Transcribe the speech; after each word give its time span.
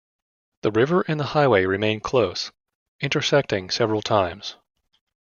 The 0.63 0.71
river 0.71 1.05
and 1.07 1.19
the 1.19 1.25
highway 1.25 1.63
remain 1.65 1.99
close, 1.99 2.51
intersecting 3.01 3.69
several 3.69 4.01
times. 4.01 4.55